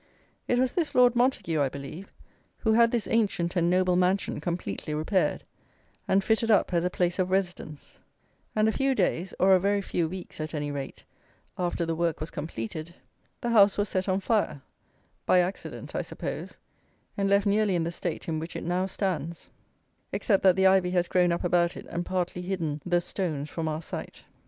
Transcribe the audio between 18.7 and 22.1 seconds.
stands, except that the ivy has grown up about it and